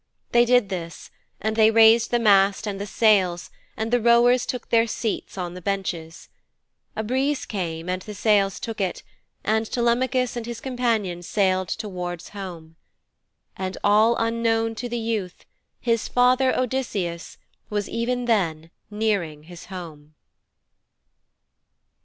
They 0.31 0.45
did 0.45 0.69
this, 0.69 1.11
and 1.39 1.55
they 1.55 1.69
raised 1.69 2.09
the 2.09 2.17
mast 2.17 2.65
and 2.65 2.81
the 2.81 2.87
sails 2.87 3.51
and 3.77 3.93
the 3.93 4.01
rowers 4.01 4.47
took 4.47 4.69
their 4.69 4.87
seats 4.87 5.37
on 5.37 5.53
the 5.53 5.61
benches. 5.61 6.27
A 6.95 7.03
breeze 7.03 7.45
came 7.45 7.87
and 7.87 8.01
the 8.01 8.15
sails 8.15 8.59
took 8.59 8.81
it 8.81 9.03
and 9.43 9.69
Telemachus 9.71 10.35
and 10.35 10.47
his 10.47 10.59
companions 10.59 11.27
sailed 11.27 11.67
towards 11.69 12.29
home. 12.29 12.77
And 13.55 13.77
all 13.83 14.15
unknown 14.17 14.73
to 14.73 14.89
the 14.89 14.97
youth, 14.97 15.45
his 15.79 16.07
father, 16.07 16.51
Odysseus, 16.59 17.37
was 17.69 17.87
even 17.87 18.25
then 18.25 18.71
nearing 18.89 19.43
his 19.43 19.65
home. 19.65 20.15